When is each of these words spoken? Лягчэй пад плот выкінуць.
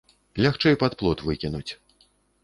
Лягчэй 0.43 0.77
пад 0.83 0.95
плот 1.01 1.21
выкінуць. 1.27 1.71